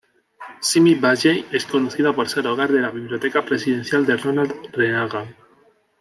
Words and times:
Simi 0.61 0.95
Valley 0.95 1.45
es 1.51 1.65
conocida 1.65 2.11
por 2.11 2.27
ser 2.27 2.47
hogar 2.47 2.71
de 2.71 2.81
la 2.81 2.89
Biblioteca 2.89 3.45
Presidencial 3.45 4.03
de 4.03 4.17
Ronald 4.17 4.51
Reagan. 4.71 5.35